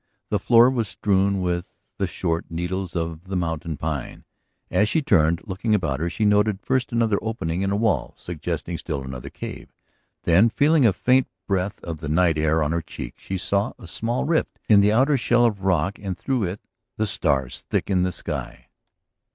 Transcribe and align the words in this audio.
The 0.31 0.39
floor 0.39 0.71
was 0.71 0.87
strewn 0.87 1.41
with 1.43 1.75
the 1.99 2.07
short 2.07 2.49
needles 2.49 2.95
of 2.95 3.25
the 3.27 3.35
mountain 3.35 3.77
pine. 3.77 4.25
As 4.71 4.89
she 4.89 5.03
turned, 5.03 5.41
looking 5.45 5.75
about 5.75 5.99
her, 5.99 6.09
she 6.09 6.25
noted 6.25 6.59
first 6.59 6.91
another 6.91 7.19
opening 7.21 7.61
in 7.61 7.69
a 7.69 7.75
wall 7.75 8.15
suggesting 8.17 8.79
still 8.79 9.03
another 9.03 9.29
cave; 9.29 9.71
then, 10.23 10.49
feeling 10.49 10.87
a 10.87 10.91
faint 10.93 11.27
breath 11.45 11.79
of 11.83 11.99
the 11.99 12.09
night 12.09 12.39
air 12.39 12.63
on 12.63 12.71
her 12.71 12.81
cheek 12.81 13.13
she 13.19 13.37
saw 13.37 13.73
a 13.77 13.85
small 13.85 14.25
rift 14.25 14.57
in 14.67 14.81
the 14.81 14.91
outer 14.91 15.17
shell 15.17 15.45
of 15.45 15.63
rock 15.63 15.99
and 15.99 16.17
through 16.17 16.45
it 16.45 16.61
the 16.97 17.05
stars 17.05 17.63
thick 17.69 17.87
in 17.87 18.01
the 18.01 18.11
sky. 18.11 18.69